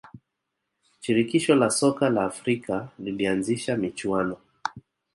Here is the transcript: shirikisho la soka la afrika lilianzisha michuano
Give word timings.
shirikisho 1.01 1.55
la 1.55 1.69
soka 1.69 2.09
la 2.09 2.25
afrika 2.25 2.89
lilianzisha 2.99 3.77
michuano 3.77 4.37